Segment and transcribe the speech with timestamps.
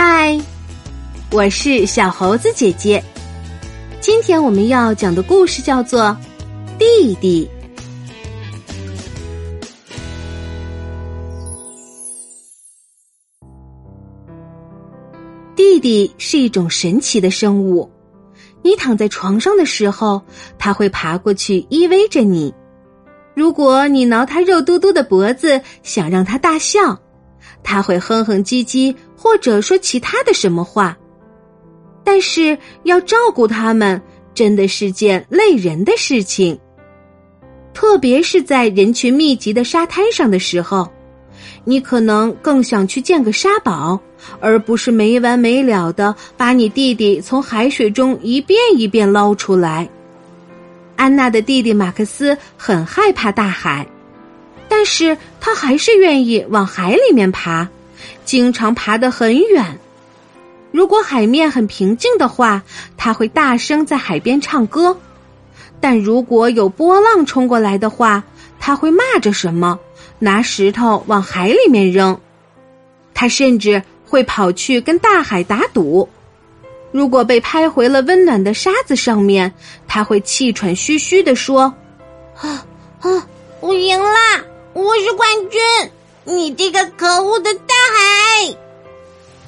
[0.00, 0.38] 嗨，
[1.32, 3.02] 我是小猴子姐姐。
[4.00, 6.02] 今天我们要讲的故事叫做
[6.78, 7.50] 《弟弟》。
[15.56, 17.90] 弟弟是一种神奇的生物。
[18.62, 20.22] 你躺在床上的时候，
[20.60, 22.54] 它会爬过去依偎着你。
[23.34, 27.00] 如果你挠它肉嘟嘟的脖子，想让它大笑，
[27.62, 30.96] 他会哼哼唧唧，或者说其他的什么话。
[32.04, 34.00] 但是要照顾他们，
[34.34, 36.58] 真的是件累人的事情。
[37.74, 40.90] 特别是在人群密集的沙滩上的时候，
[41.64, 44.00] 你可能更想去见个沙堡。
[44.40, 49.88] 而不是没完没了的把你弟弟从海水中一遍一遍捞出来。
[50.96, 53.86] 安娜的弟弟马克思很害怕大海，
[54.68, 57.68] 但是他还是愿意往海里面爬，
[58.24, 59.78] 经常爬得很远。
[60.70, 62.62] 如果海面很平静的话，
[62.96, 64.94] 他会大声在海边唱歌；
[65.80, 68.22] 但如果有波浪冲过来的话，
[68.60, 69.78] 他会骂着什么，
[70.18, 72.20] 拿石头往海里面扔。
[73.14, 73.82] 他甚至。
[74.10, 76.08] 会跑去跟大海打赌，
[76.92, 79.52] 如果被拍回了温暖的沙子上面，
[79.86, 81.74] 他会气喘吁吁的说
[82.40, 82.64] ：“啊
[83.00, 83.26] 啊，
[83.60, 84.42] 我赢啦！
[84.78, 85.60] 我是冠军！
[86.22, 88.56] 你这个可恶的大海！”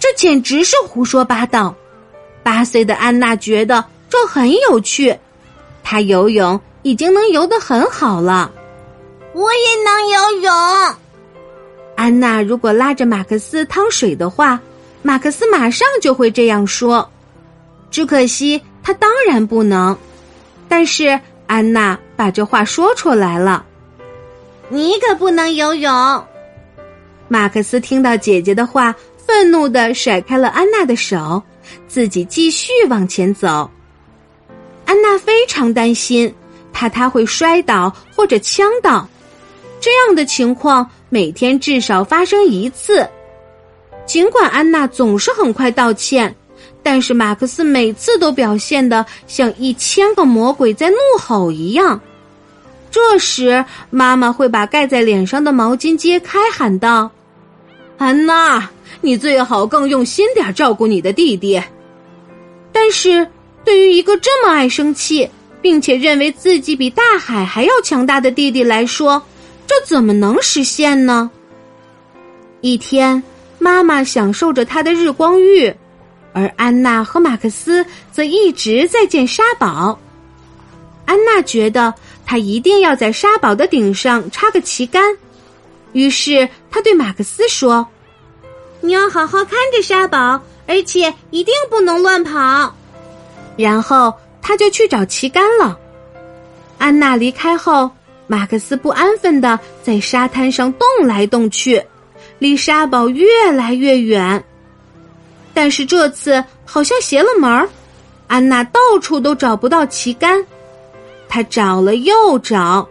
[0.00, 1.74] 这简直是胡说八道。
[2.42, 5.14] 八岁的安娜觉得这很有趣，
[5.84, 8.50] 她游泳已经能游得很好了。
[9.34, 10.54] 我也能游泳。
[11.94, 14.58] 安娜如果拉着马克思趟水的话，
[15.02, 17.06] 马克思马上就会这样说。
[17.90, 19.94] 只可惜他当然不能。
[20.70, 23.66] 但是安娜把这话说出来了
[24.68, 26.24] ：“你可不能游泳。”
[27.28, 31.42] 马克思听到姐姐的话，愤怒的甩开了安娜的手，
[31.86, 33.70] 自己继续往前走。
[34.84, 36.34] 安娜非常担心，
[36.72, 39.06] 怕他会摔倒或者呛到。
[39.80, 40.88] 这样的情况。
[41.10, 43.08] 每天至少发生一次。
[44.04, 46.36] 尽管安娜总是很快道歉，
[46.82, 51.98] 但是马克思每次都表现的像一千个魔鬼在怒吼一样。
[52.90, 57.10] 这时，妈妈会把盖在脸上的毛巾揭开，喊道
[57.98, 61.62] ：“安娜，你最好更用心点照顾你的弟弟。”
[62.72, 63.26] 但是，
[63.64, 65.28] 对于一个这么爱生气，
[65.60, 69.22] 并且认为自己比大海还要强大的弟弟来说，
[69.66, 71.30] 这怎么能实现呢？
[72.60, 73.22] 一天，
[73.58, 75.72] 妈妈享受着她的日光浴，
[76.32, 79.98] 而安娜和马克思则一直在建沙堡。
[81.04, 81.92] 安娜觉得
[82.28, 85.02] 他一定要在沙堡的顶上插个旗杆，
[85.94, 87.88] 于是他对马克思说
[88.82, 92.76] ：“你要好好看着沙堡，而且一定不能乱跑。”
[93.56, 94.12] 然后
[94.42, 95.78] 他就去找旗杆了。
[96.76, 97.90] 安娜离开后。
[98.30, 101.82] 马克思不安分的在沙滩上动来动去，
[102.38, 104.44] 离沙堡越来越远。
[105.54, 107.66] 但是这次好像邪了门儿，
[108.26, 110.44] 安娜到处都找不到旗杆，
[111.28, 112.88] 他找了又找，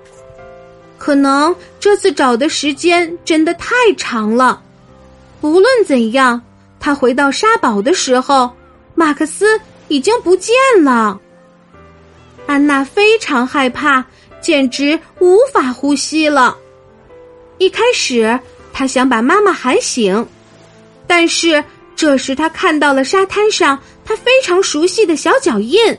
[0.98, 4.62] 可能这次找的时间真的太长了。
[5.42, 6.42] 不论怎样，
[6.80, 8.52] 他回到沙堡的时候，
[8.96, 11.20] 马克思已经不见了。
[12.46, 14.06] 安娜非常害怕。
[14.40, 16.56] 简直无法呼吸了。
[17.58, 18.40] 一开始，
[18.72, 20.26] 他想把妈妈喊醒，
[21.08, 21.62] 但是
[21.96, 25.98] 这时他看到了沙滩上他非常熟悉的小脚印。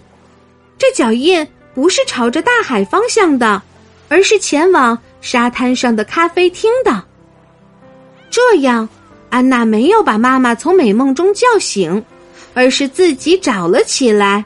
[0.78, 1.47] 这脚印
[1.78, 3.62] 不是朝着大海方向的，
[4.09, 7.05] 而是前往沙滩上的咖啡厅的。
[8.28, 8.89] 这样，
[9.31, 12.05] 安娜没有把妈妈从美梦中叫醒，
[12.53, 14.44] 而是自己找了起来。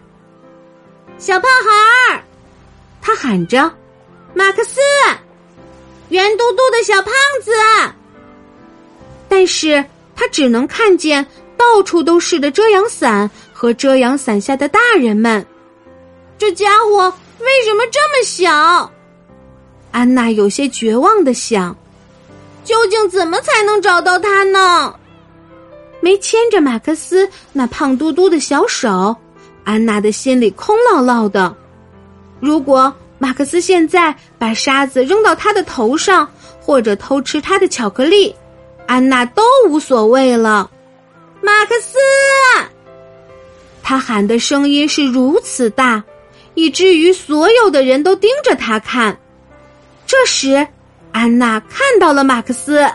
[1.17, 2.23] 小胖孩儿，
[3.01, 3.73] 他喊着。
[4.35, 4.79] 马克思，
[6.11, 7.51] 圆嘟嘟的小胖子，
[9.27, 9.83] 但是
[10.15, 15.47] 他只能看见到处都是的遮阳伞和遮阳伞下的大人们。
[16.39, 18.91] 这家伙为什么这么小？
[19.91, 21.77] 安娜有些绝望的想：
[22.65, 24.95] 究竟怎么才能找到他呢？
[26.01, 29.17] 没牵着马克思那胖嘟嘟的小手，
[29.65, 31.55] 安娜的心里空落落的。
[32.41, 32.93] 如果。
[33.19, 36.29] 马克思现在把沙子扔到他的头上，
[36.61, 38.35] 或者偷吃他的巧克力，
[38.89, 40.69] 安娜都无所谓了。
[41.41, 41.99] 马克思，
[43.81, 46.03] 他喊的声音是如此大，
[46.55, 49.19] 以至于所有的人都盯着他看。
[50.07, 50.67] 这时，
[51.13, 52.87] 安娜看到了马克思。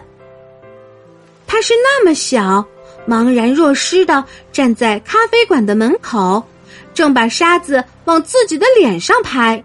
[1.47, 2.65] 他是那么小，
[3.07, 6.45] 茫然若失的站在咖啡馆的门口，
[6.93, 9.63] 正把沙子往自己的脸上拍。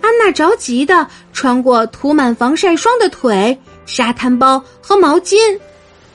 [0.00, 5.60] 安娜着急的穿过涂满防晒霜的腿、沙滩包和毛巾，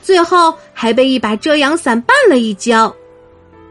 [0.02, 2.94] 最后还被一把遮阳伞绊了一跤。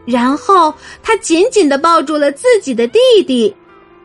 [0.06, 0.72] 然后
[1.02, 3.54] 他紧紧的抱住了自己的弟弟，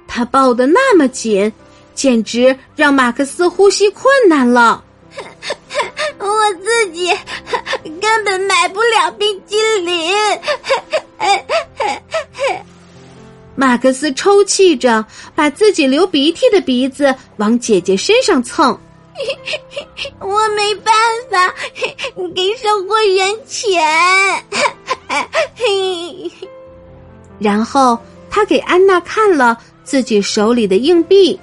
[0.07, 1.53] 他抱得那么紧，
[1.95, 4.83] 简直让马克思呼吸困难了。
[6.17, 7.11] 我自己
[7.99, 10.13] 根本买不了冰激凌。
[13.55, 15.05] 马克思抽泣着，
[15.35, 18.79] 把自己流鼻涕的鼻子往姐姐身上蹭。
[20.19, 20.93] 我没办
[21.29, 21.53] 法
[22.33, 23.83] 给售货员钱。
[27.41, 27.97] 然后
[28.29, 31.37] 他给安娜看了自己手里的硬币，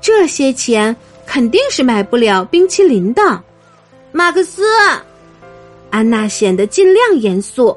[0.00, 0.94] 这些钱
[1.26, 3.42] 肯定是买不了冰淇淋的。
[4.12, 4.62] 马克思，
[5.88, 7.76] 安娜显得尽量严肃。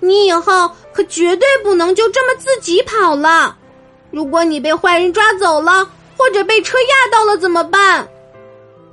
[0.00, 3.54] 你以后可绝对不能就这么自己跑了。
[4.10, 5.86] 如果你被坏人抓走了，
[6.16, 8.08] 或者被车压到了，怎么办？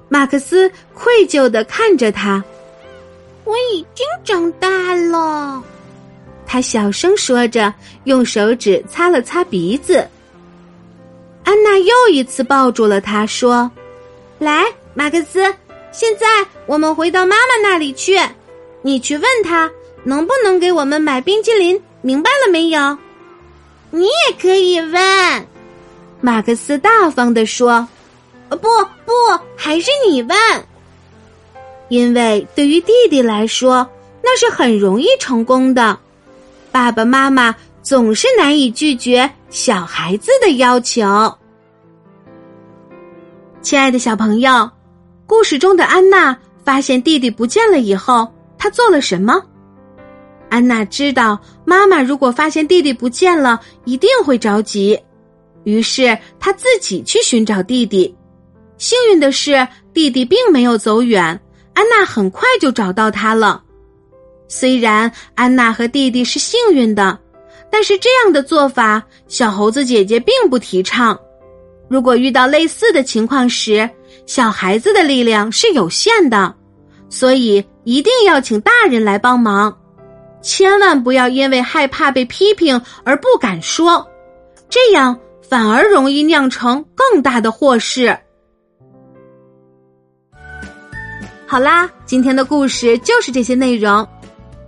[0.09, 2.43] 马克思愧疚的看着他。
[3.45, 5.63] 我已经长大了，
[6.47, 7.71] 他小声说着，
[8.05, 10.07] 用手指擦了擦鼻子。
[11.43, 13.69] 安娜又一次抱住了他，说
[14.39, 15.53] ：“来，马克思，
[15.91, 16.25] 现在
[16.65, 18.17] 我们回到妈妈那里去，
[18.81, 19.69] 你去问他。”
[20.03, 21.77] 能不能给我们买冰淇淋？
[22.01, 22.97] 明白了没有？
[23.89, 25.47] 你也可以问。
[26.21, 27.85] 马克思大方的说
[28.47, 29.11] ：“不不，
[29.57, 30.37] 还是你问。
[31.89, 33.85] 因为对于弟弟来说，
[34.21, 35.99] 那是很容易成功的。
[36.77, 41.35] 爸爸妈妈总是难以拒绝小孩子的要求。”
[43.63, 44.69] 亲爱的小朋友，
[45.25, 49.43] 故事中的安娜发现弟弟不见了以后，她做了什么？
[50.49, 54.99] 安娜知道，妈妈如果发现弟弟不见了，一定会着急。
[55.63, 58.15] 于是她自己去寻找弟弟。
[58.77, 61.41] 幸运的是，弟弟并没有走远，
[61.73, 63.63] 安娜很快就找到他了。
[64.47, 67.19] 虽然安娜和弟弟是幸运的，
[67.69, 71.19] 但是这样的做法，小猴子姐姐并不提倡。
[71.89, 73.89] 如果遇到类似的情况时，
[74.25, 76.53] 小孩子的力量是有限的，
[77.09, 79.77] 所以一定要请大人来帮忙。
[80.41, 84.05] 千万不要因为害怕被批评而不敢说，
[84.69, 88.17] 这样反而容易酿成更大的祸事。
[91.45, 94.07] 好啦，今天的故事就是这些内容。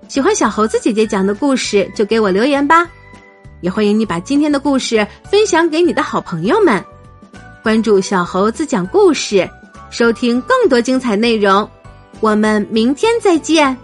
[0.10, 2.90] 喜欢小猴子姐姐讲的故事，就给我留言吧。
[3.62, 6.84] 也欢迎你把今天的故事分享给你的好朋友们。
[7.62, 9.48] 关注小猴子讲故事，
[9.92, 11.70] 收听更多精彩内容。
[12.22, 13.78] 我们明天再见。